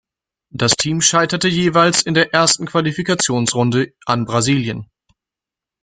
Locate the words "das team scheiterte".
0.49-1.47